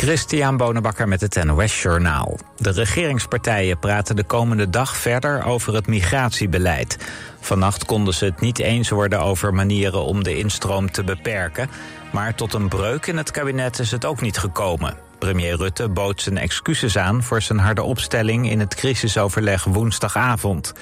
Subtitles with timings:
[0.00, 2.38] Christian Bonenbakker met het NOS Journaal.
[2.56, 6.98] De regeringspartijen praten de komende dag verder over het migratiebeleid.
[7.40, 11.70] Vannacht konden ze het niet eens worden over manieren om de instroom te beperken.
[12.12, 14.96] Maar tot een breuk in het kabinet is het ook niet gekomen.
[15.18, 20.72] Premier Rutte bood zijn excuses aan voor zijn harde opstelling in het crisisoverleg woensdagavond.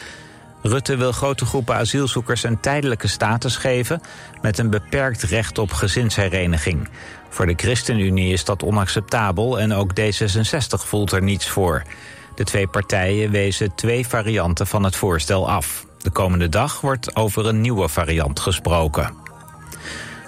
[0.62, 4.00] Rutte wil grote groepen asielzoekers een tijdelijke status geven
[4.42, 6.88] met een beperkt recht op gezinshereniging.
[7.28, 11.82] Voor de ChristenUnie is dat onacceptabel en ook D66 voelt er niets voor.
[12.34, 15.86] De twee partijen wezen twee varianten van het voorstel af.
[15.98, 19.14] De komende dag wordt over een nieuwe variant gesproken.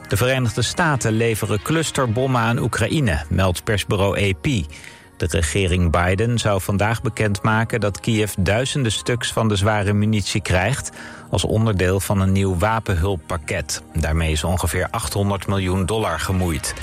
[0.09, 4.45] De Verenigde Staten leveren clusterbommen aan Oekraïne, meldt persbureau AP.
[5.16, 10.90] De regering Biden zou vandaag bekendmaken dat Kiev duizenden stuks van de zware munitie krijgt
[11.30, 13.82] als onderdeel van een nieuw wapenhulppakket.
[13.94, 16.74] Daarmee is ongeveer 800 miljoen dollar gemoeid.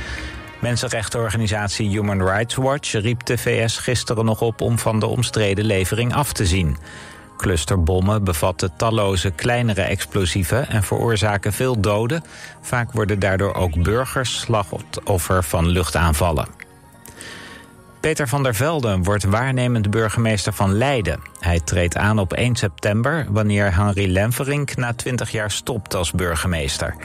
[0.62, 6.14] Mensenrechtenorganisatie Human Rights Watch riep de VS gisteren nog op om van de omstreden levering
[6.14, 6.78] af te zien.
[7.38, 12.24] Clusterbommen bevatten talloze kleinere explosieven en veroorzaken veel doden.
[12.62, 16.57] Vaak worden daardoor ook burgers slachtoffer van luchtaanvallen.
[18.00, 21.20] Peter van der Velde wordt waarnemend burgemeester van Leiden.
[21.40, 26.96] Hij treedt aan op 1 september, wanneer Henri Lenverink na 20 jaar stopt als burgemeester.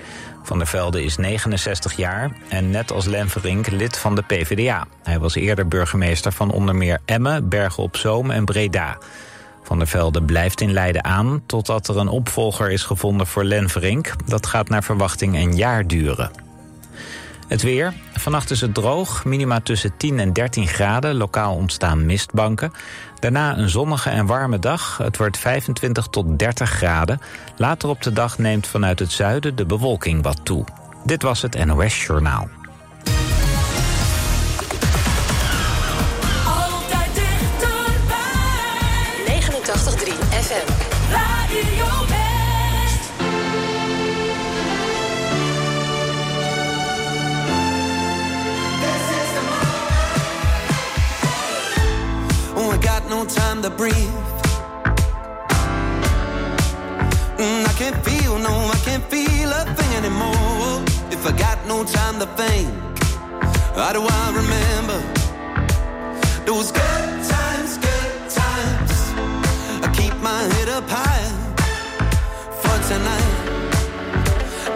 [0.43, 4.87] Van der Velde is 69 jaar en net als Lenverink lid van de PvdA.
[5.03, 8.99] Hij was eerder burgemeester van onder meer Emmen, Bergen op Zoom en Breda.
[9.63, 14.13] Van der Velde blijft in Leiden aan totdat er een opvolger is gevonden voor Lenverink.
[14.27, 16.52] Dat gaat naar verwachting een jaar duren.
[17.53, 17.93] Het weer.
[18.13, 21.15] Vannacht is het droog, minima tussen 10 en 13 graden.
[21.15, 22.73] Lokaal ontstaan mistbanken.
[23.19, 24.99] Daarna een zonnige en warme dag.
[24.99, 27.21] Het wordt 25 tot 30 graden.
[27.57, 30.65] Later op de dag neemt vanuit het zuiden de bewolking wat toe.
[31.05, 32.49] Dit was het NOS Journaal.
[36.47, 38.21] Altijd dichterbij.
[39.27, 40.73] 89.3 FM.
[41.11, 42.22] Radio
[52.65, 53.97] Oh, I got no time to breathe.
[57.43, 60.85] Mm, I can't feel, no, I can't feel a thing anymore.
[61.11, 62.69] If I got no time to think,
[63.75, 64.99] how do I remember
[66.47, 68.95] those good times, good times?
[69.85, 71.31] I keep my head up high
[72.63, 73.35] for tonight.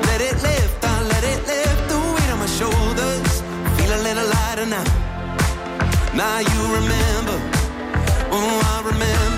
[0.08, 3.32] Let it lift, I let it lift the weight on my shoulders.
[3.76, 4.86] Feel a little lighter now.
[6.14, 7.55] Now you remember,
[8.30, 9.35] oh I remember.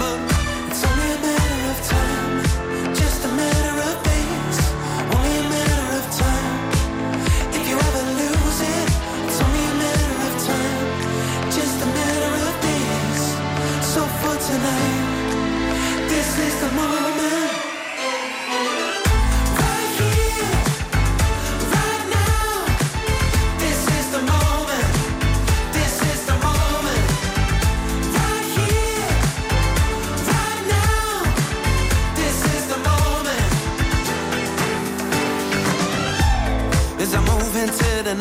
[38.10, 38.20] I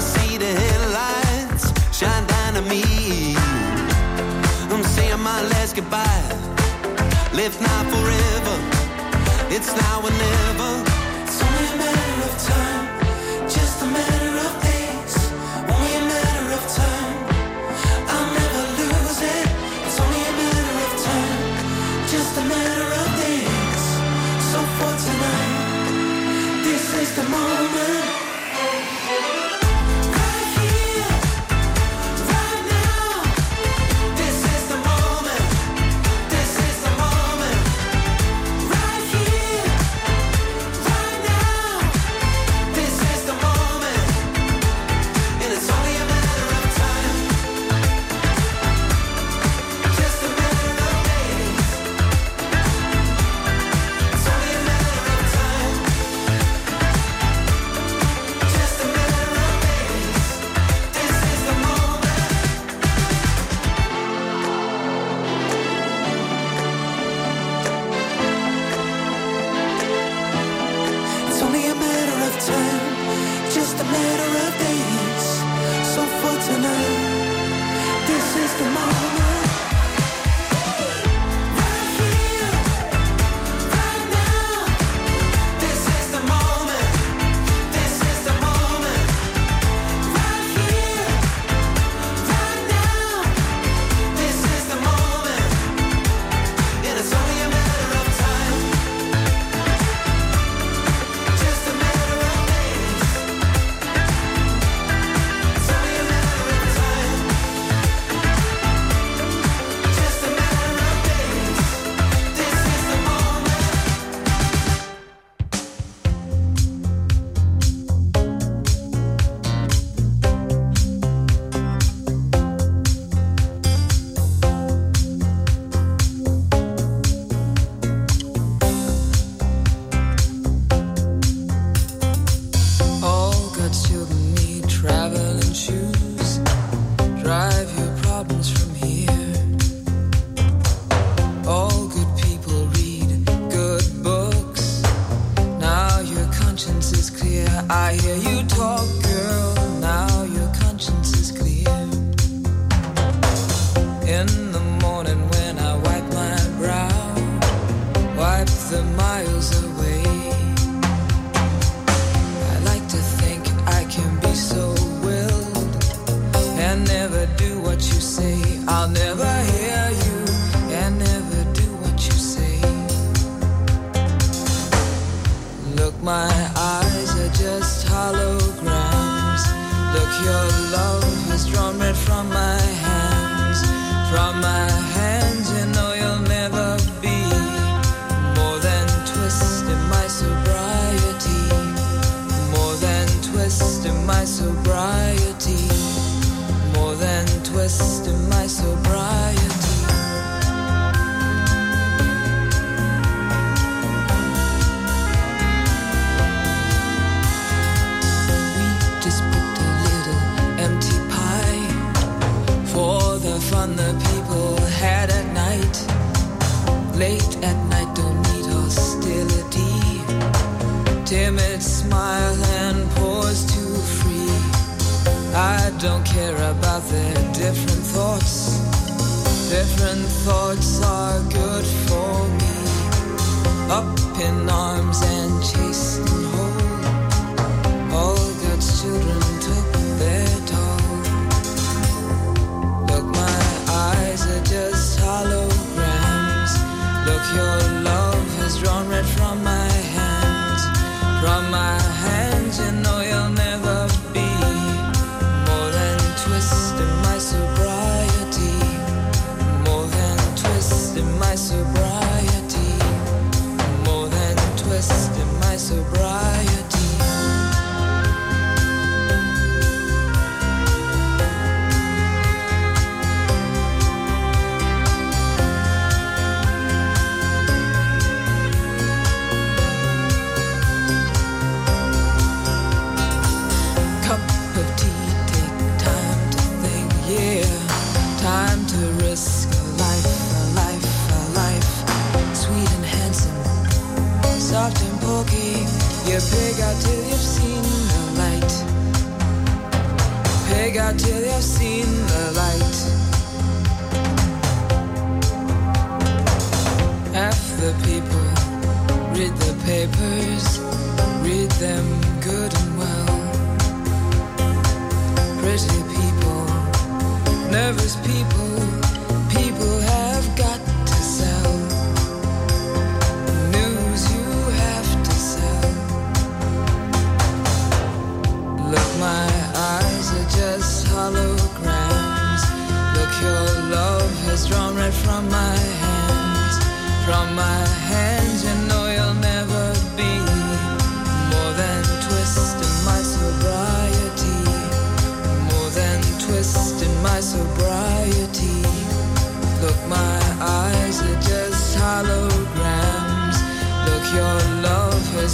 [0.00, 3.36] see the headlights shine down on me.
[4.72, 6.26] I'm saying my last goodbye.
[7.32, 8.58] Live now forever.
[9.54, 10.82] It's now or never.
[11.22, 13.01] It's only a matter of time.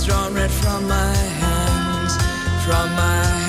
[0.08, 2.14] Drawn red from my hands.
[2.64, 3.47] From my hands,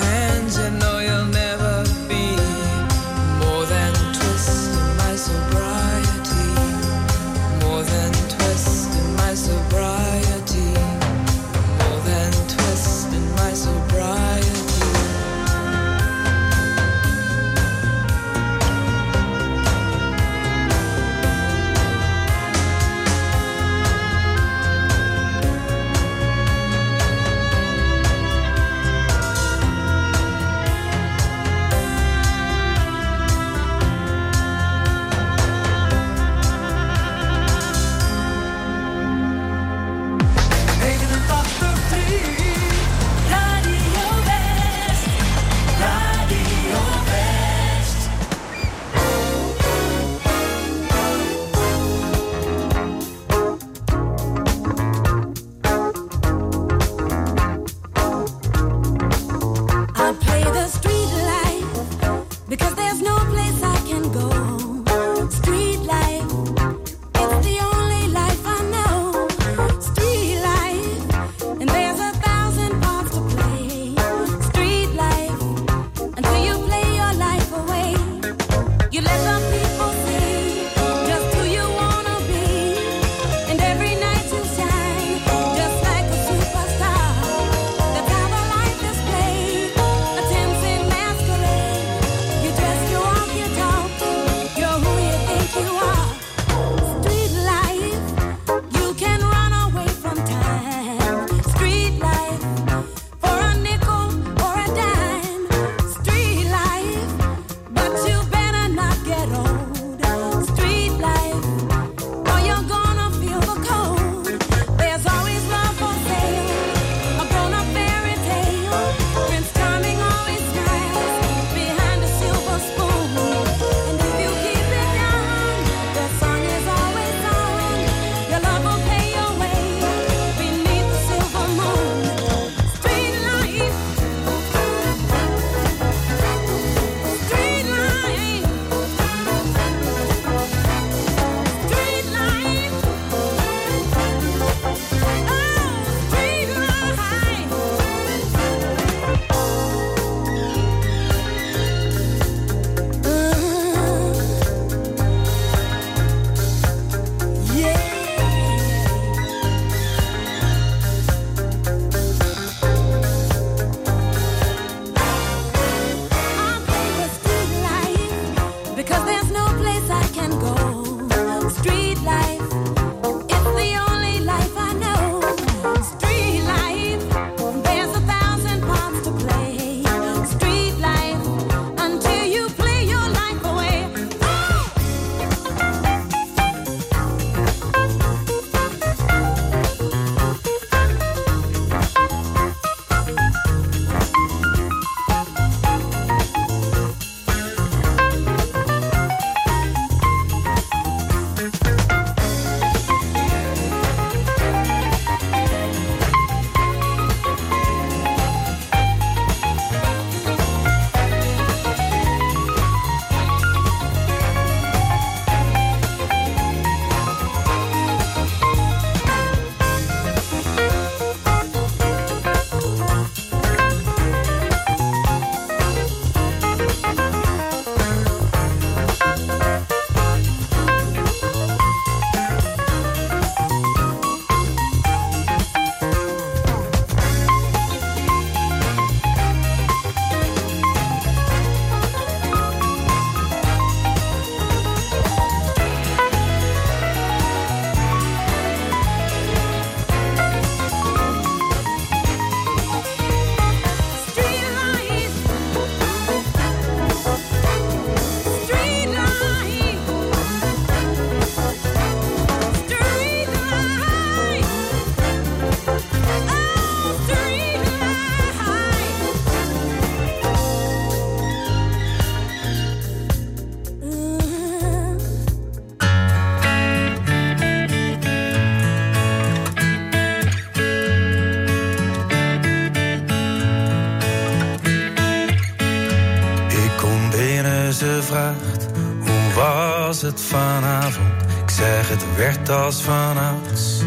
[290.20, 291.22] vanavond?
[291.42, 293.82] Ik zeg, het werd als vanouds.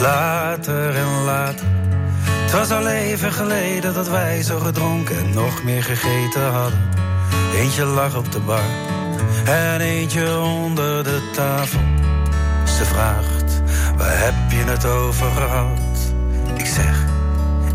[0.00, 1.66] Later en later.
[2.24, 6.88] Het was al even geleden dat wij zo gedronken en nog meer gegeten hadden.
[7.54, 8.64] Eentje lag op de bar
[9.44, 11.80] en eentje onder de tafel.
[12.64, 13.62] Ze vraagt,
[13.96, 16.12] waar heb je het over gehad?
[16.56, 17.04] Ik zeg,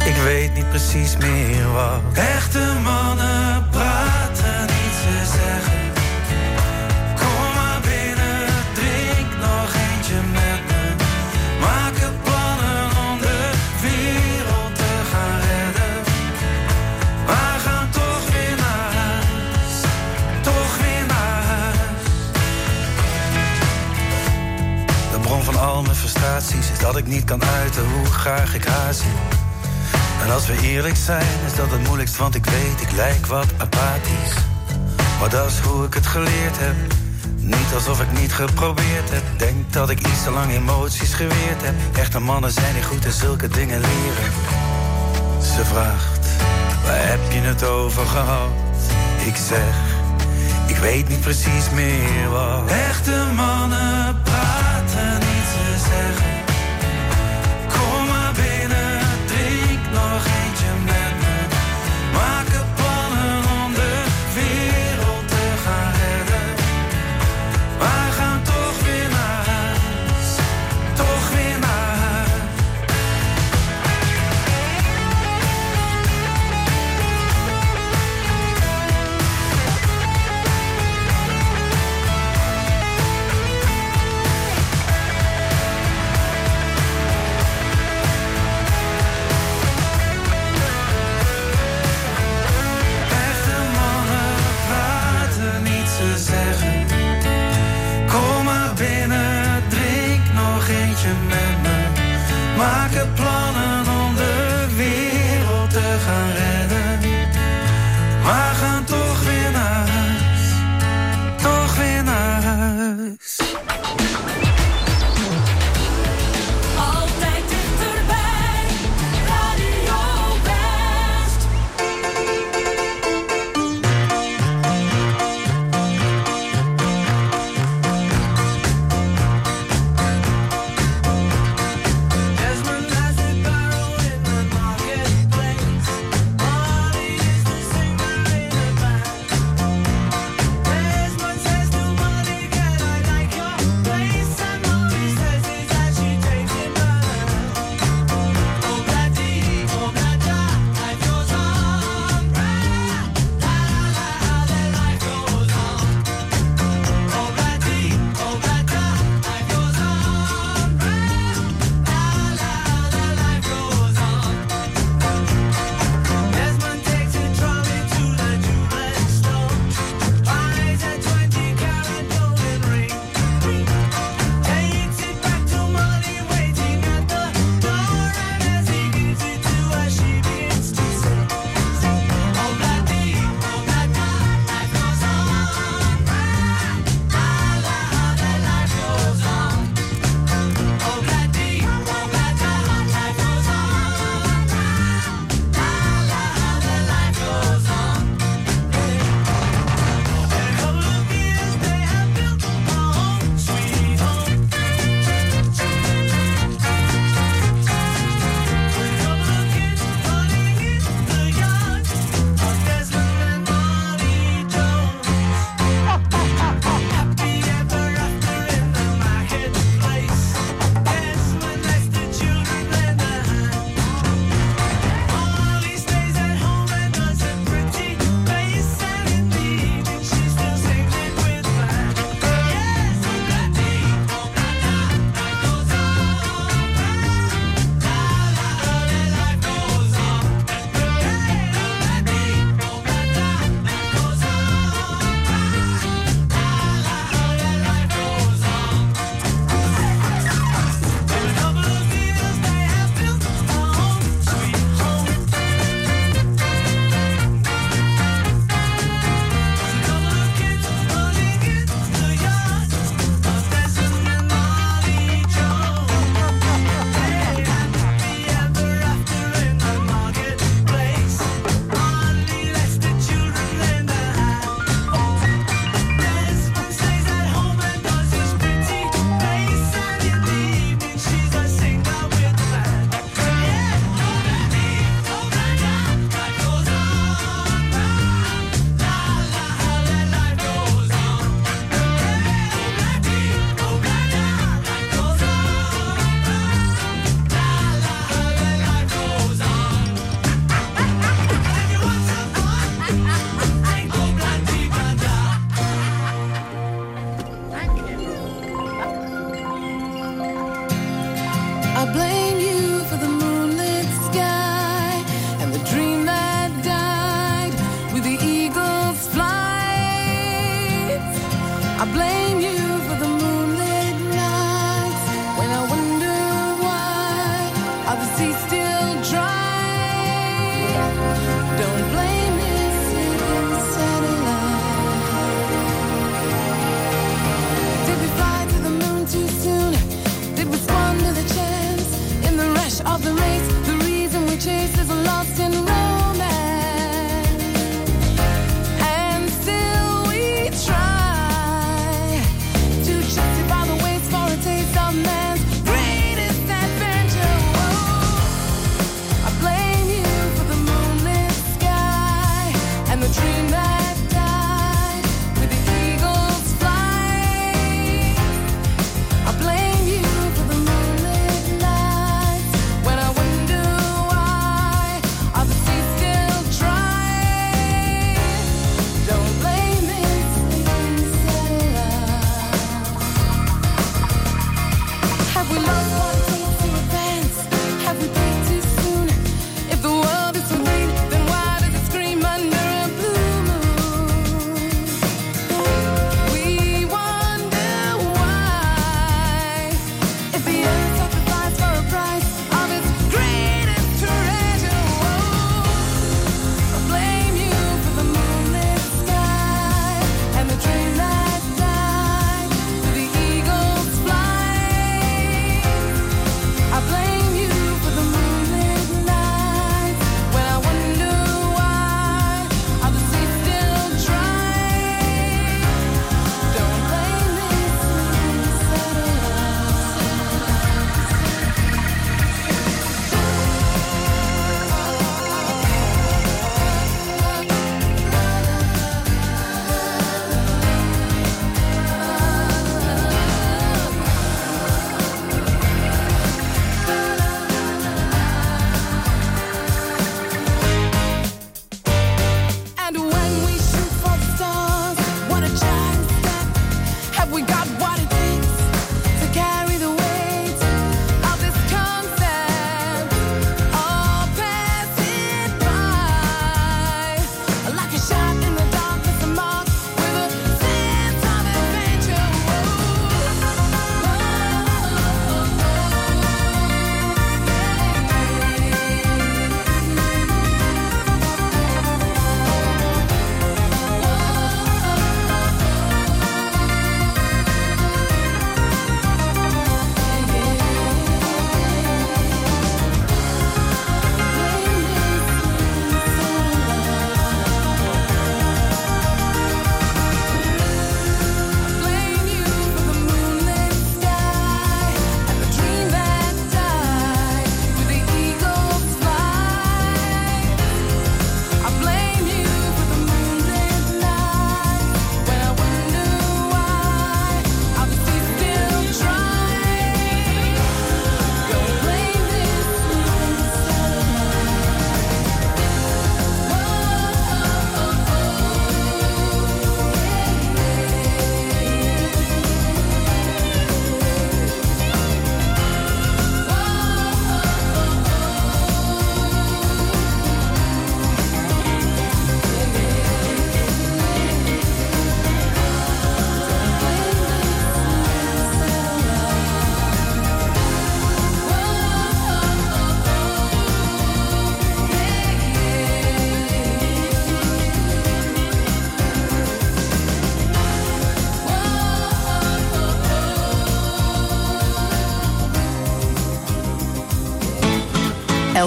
[0.05, 2.01] ik weet niet precies meer wat.
[2.13, 5.74] Echte mannen praten niet, ze zeggen.
[26.95, 29.17] Dat ik niet kan uiten hoe graag ik haar zie.
[30.23, 33.45] En als we eerlijk zijn, is dat het moeilijkst, want ik weet, ik lijk wat
[33.57, 34.33] apathisch.
[35.19, 36.75] Maar dat is hoe ik het geleerd heb.
[37.37, 39.23] Niet alsof ik niet geprobeerd heb.
[39.37, 41.73] Denk dat ik iets te lang emoties geweerd heb.
[41.97, 44.31] Echte mannen zijn niet goed in zulke dingen leren.
[45.41, 46.27] Ze vraagt,
[46.83, 48.49] waar heb je het over gehad?
[49.25, 49.75] Ik zeg,
[50.67, 52.69] ik weet niet precies meer wat.
[52.69, 56.34] Echte mannen praten niet, ze zeggen.
[60.17, 60.44] rêve.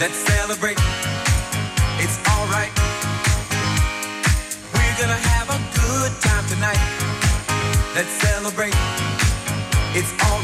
[0.00, 0.78] Let's celebrate.
[1.98, 2.72] It's alright.
[4.72, 6.80] We're gonna have a good time tonight.
[7.94, 8.72] Let's celebrate.
[9.94, 10.39] It's alright.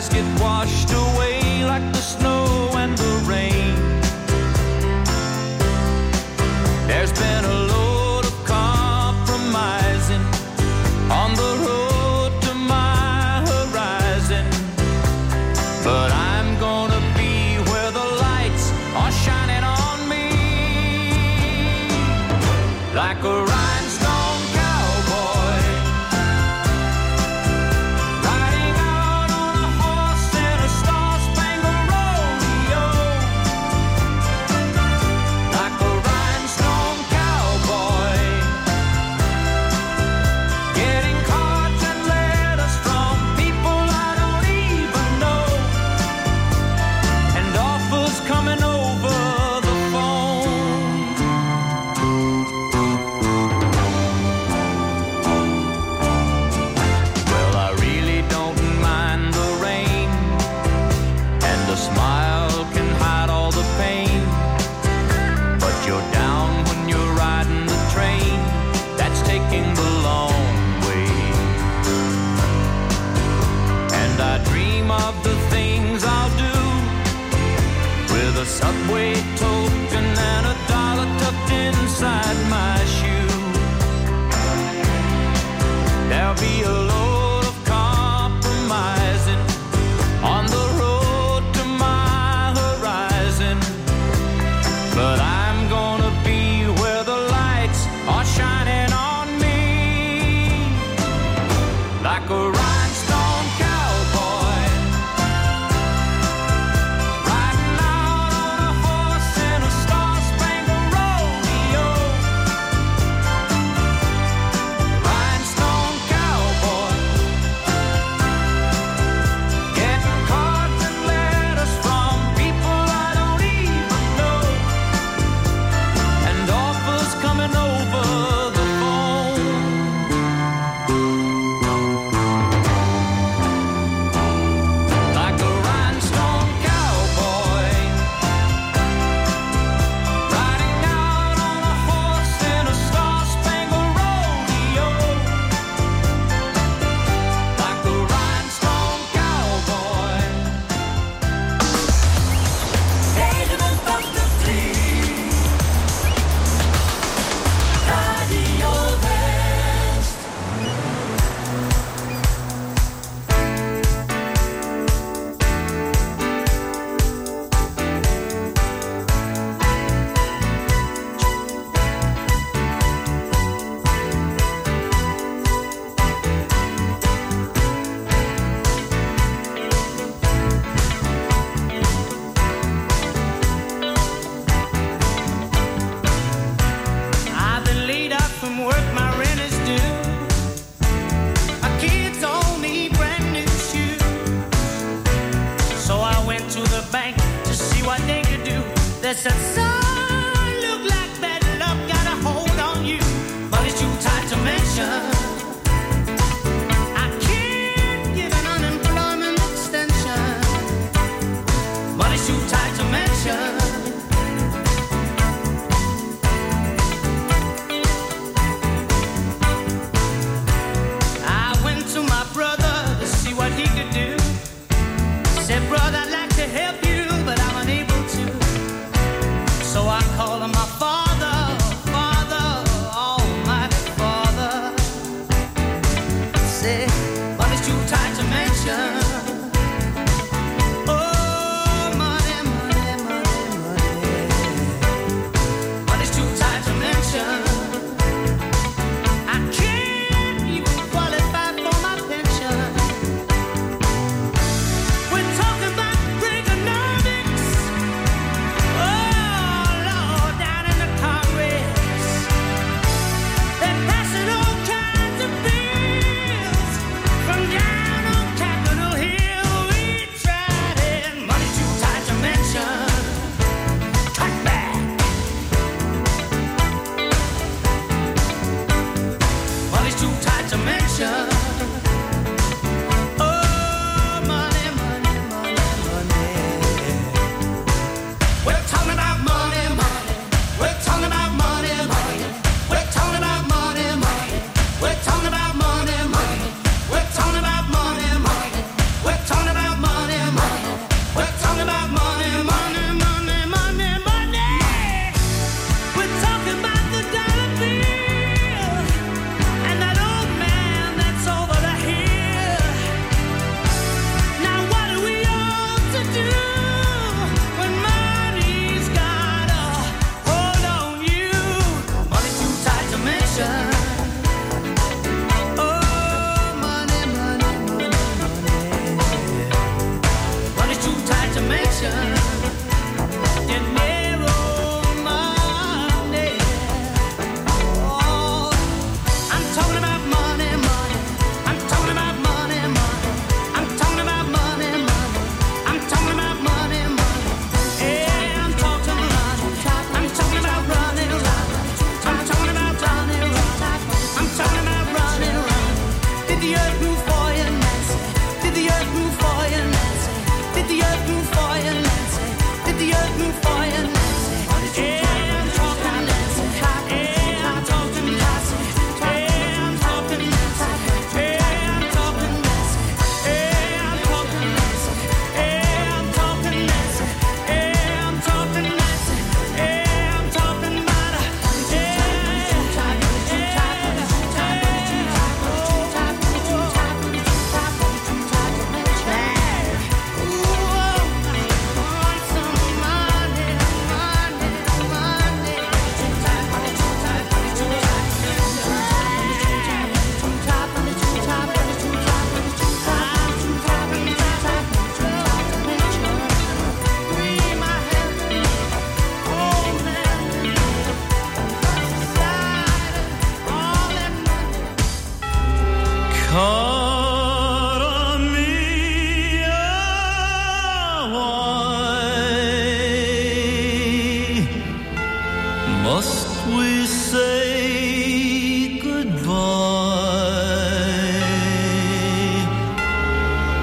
[0.00, 1.17] Skies get washed away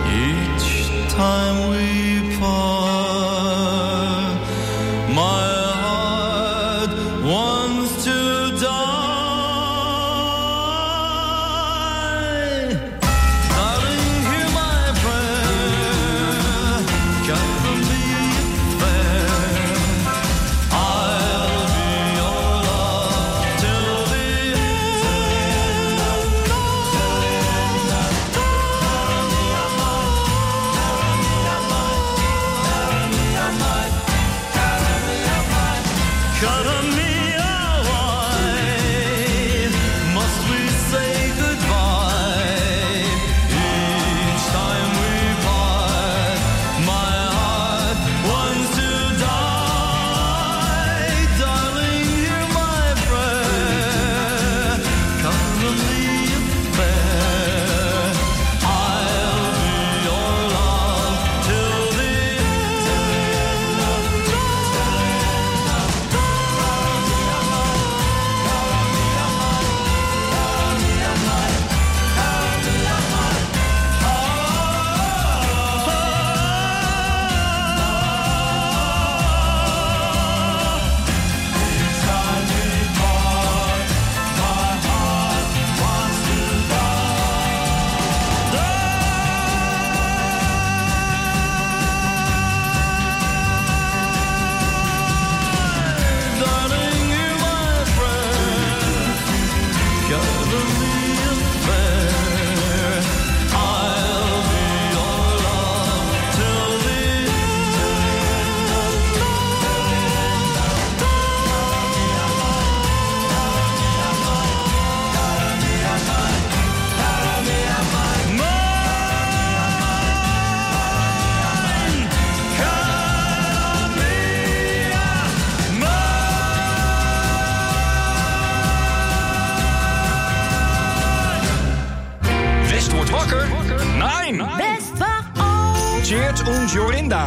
[0.07, 2.94] each time we part?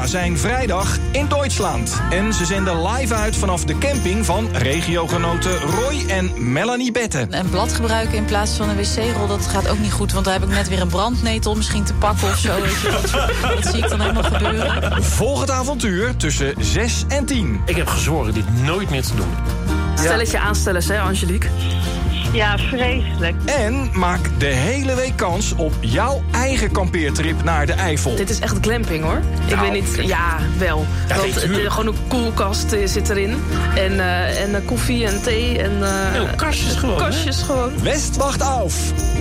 [0.09, 2.01] Zijn vrijdag in Duitsland.
[2.11, 7.39] En ze zenden live uit vanaf de camping van regiogenoten Roy en Melanie Betten.
[7.39, 10.13] Een blad gebruiken in plaats van een wc-rol, dat gaat ook niet goed.
[10.13, 12.61] Want daar heb ik net weer een brandnetel misschien te pakken of zo.
[12.61, 15.03] Weet je, dat, dat zie ik dan helemaal gebeuren.
[15.05, 17.61] Volg het avontuur tussen 6 en 10.
[17.67, 19.31] Ik heb gezworen dit nooit meer te doen.
[19.95, 21.49] Stelletje aanstellers, hè, Angelique?
[22.33, 23.35] Ja, vreselijk.
[23.45, 28.17] En maak de hele week kans op jouw eigen kampeertrip naar de Eifel.
[28.17, 29.21] Dit is echt glamping, hoor.
[29.47, 30.07] ik Nou, weet niet...
[30.07, 30.87] Ja, wel.
[31.09, 31.33] Ja, Want
[31.73, 33.35] gewoon een koelkast eh, zit erin.
[33.75, 35.59] En, eh, en eh, koffie en thee.
[35.59, 37.05] En, eh, Oh, kastjes gewoon, hè?
[37.05, 37.83] Kastjes gewoon.
[37.83, 38.75] West wacht af.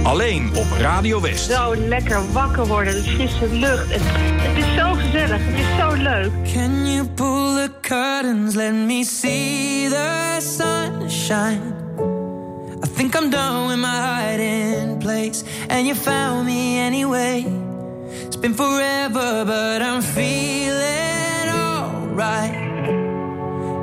[0.04, 1.52] Alleen op Radio West.
[1.52, 3.94] Zo lekker wakker worden, de frisse lucht.
[3.94, 4.02] Het,
[4.42, 6.32] het is zo gezellig, het is zo leuk.
[6.54, 8.56] Can you pull the curtains?
[8.56, 11.86] Let me see the sunshine.
[12.98, 17.46] Think I'm done with my hiding place, and you found me anyway.
[18.26, 22.56] It's been forever, but I'm feeling alright.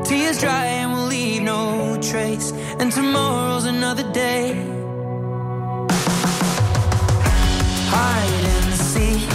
[0.05, 2.51] Tears dry and we'll leave no trace,
[2.81, 4.55] and tomorrow's another day.
[7.95, 9.29] Hide and seek.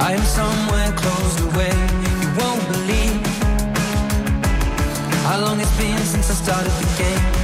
[0.00, 1.74] I am somewhere closed away.
[2.22, 3.26] You won't believe
[5.26, 7.43] how long it's been since I started the game.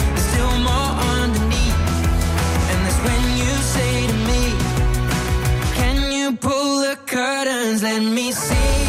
[3.81, 4.43] say to me,
[5.79, 7.81] Can you pull the curtains?
[7.83, 8.80] Let me see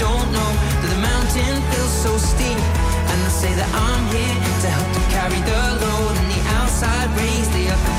[0.00, 2.56] don't know that the mountain feels so steep.
[3.10, 7.08] And I say that I'm here to help you carry the load, and the outside
[7.20, 7.89] rays they are.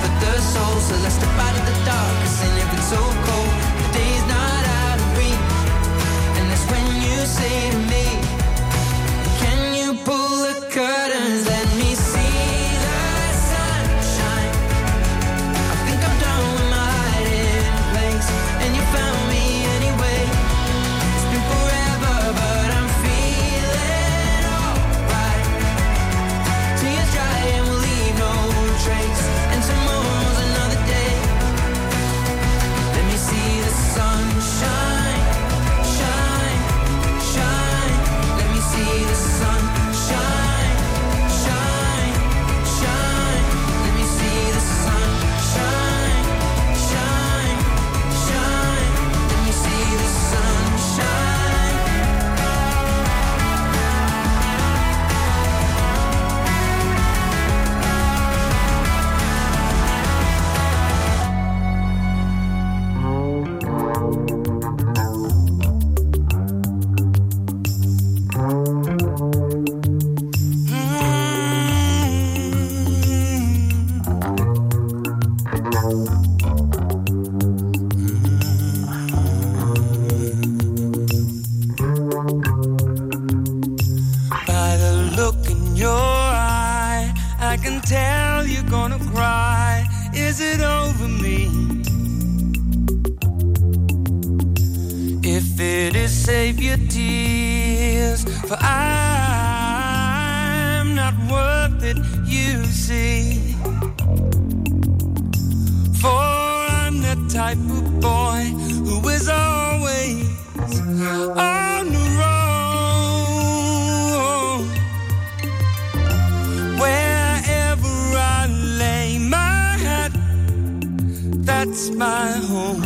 [122.01, 122.81] my home.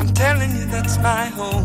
[0.00, 1.59] I'm telling you, that's my home.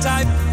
[0.00, 0.51] type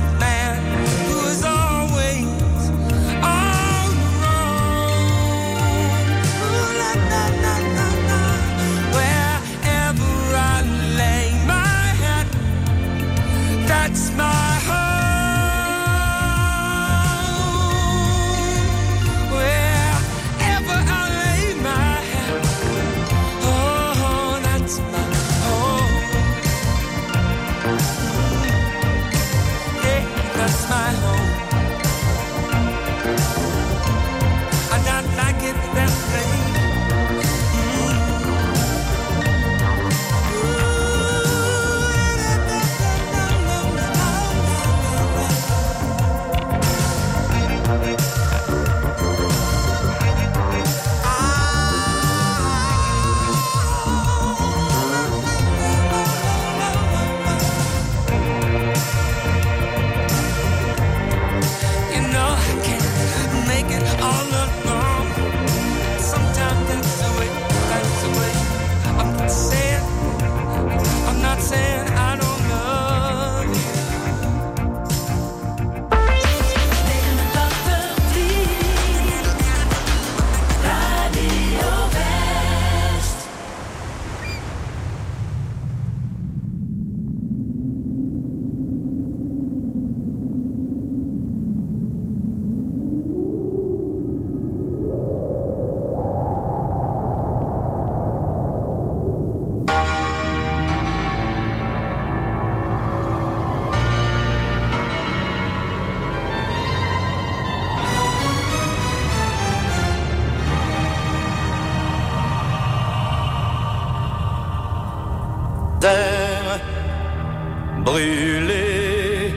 [117.85, 119.33] brûlés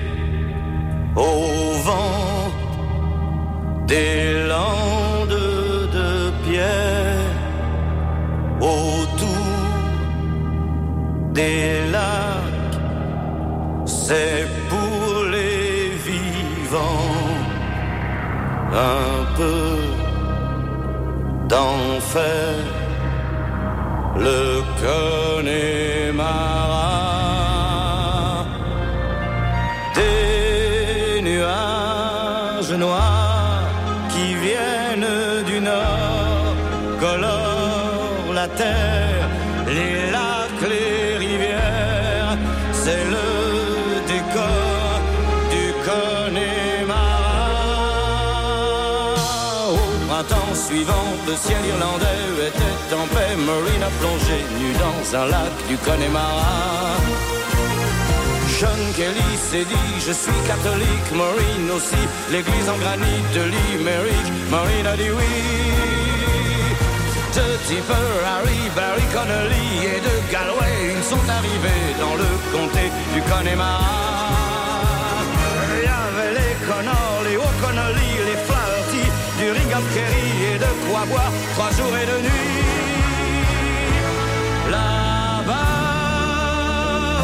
[1.14, 2.50] au vent
[3.86, 5.40] des landes
[5.92, 7.30] de pierre
[8.60, 9.28] autour
[11.32, 12.78] des lacs.
[13.86, 17.18] C'est pour les vivants
[18.72, 19.78] un peu
[21.48, 22.54] d'enfer.
[24.16, 25.21] Le Connemara
[50.72, 53.34] suivant, le ciel irlandais était en paix.
[53.48, 56.96] Marine a plongé nu dans un lac du Connemara.
[58.58, 64.86] John Kelly s'est dit je suis catholique, Maureen aussi, l'église en granit de Limerick, Maureen
[64.86, 65.32] a dit oui.
[67.36, 73.20] De Tipper, Harry, Barry Connolly et de Galway, ils sont arrivés dans le comté du
[73.30, 73.96] Connemara.
[75.74, 78.61] Il y avait les Connors, les O'Connolly, les Flaherty,
[79.74, 82.30] et de quoi boire trois jours et deux nuits.
[84.70, 85.54] Là-bas,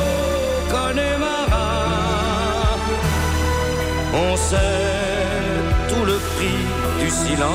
[0.00, 1.70] au Connemara,
[4.14, 4.56] on sait
[5.88, 6.60] tout le prix
[7.00, 7.48] du silence.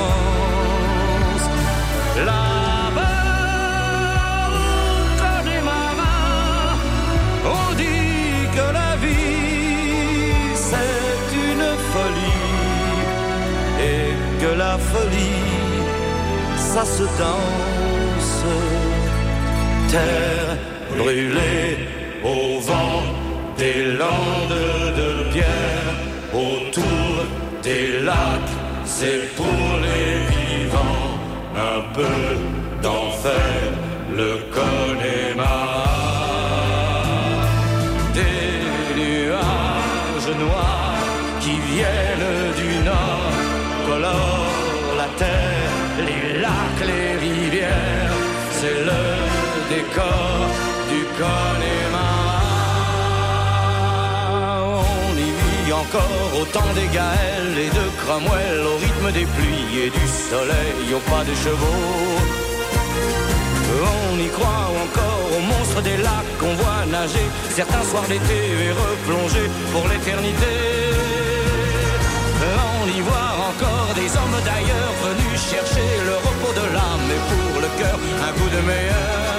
[2.18, 2.43] Là-bas,
[14.58, 15.54] la folie
[16.74, 18.44] ça se danse.
[19.90, 20.58] Terre
[20.96, 21.78] brûlée
[22.24, 23.04] au vent
[23.58, 24.62] des landes
[25.00, 25.90] de pierre,
[26.34, 27.14] autour
[27.62, 31.12] des lacs, c'est pour les vivants
[31.56, 32.18] un peu
[32.82, 33.54] d'enfer,
[34.20, 35.13] le Connemara.
[49.94, 51.06] Du.
[55.06, 59.86] On y vit encore au temps des Gaëls et de Cromwell, au rythme des pluies
[59.86, 62.34] et du soleil, au pas des chevaux.
[64.14, 68.72] On y croit encore aux monstres des lacs qu'on voit nager certains soirs d'été et
[68.72, 70.54] replonger pour l'éternité.
[72.84, 77.62] On y voit encore des hommes d'ailleurs venus chercher le repos de l'âme et pour
[77.62, 79.33] le cœur un coup de meilleur.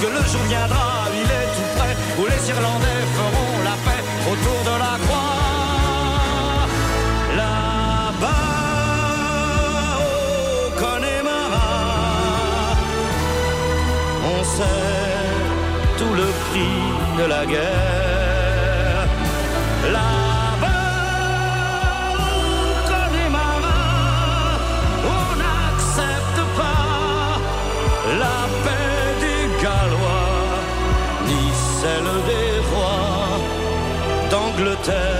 [0.00, 4.60] Que le jour viendra, il est tout près, où les Irlandais feront la paix autour
[4.70, 6.66] de la croix.
[7.36, 8.46] Là-bas,
[10.06, 11.72] au Connemara,
[14.32, 14.94] on sait
[15.98, 16.78] tout le prix
[17.18, 17.99] de la guerre.
[34.80, 35.19] return.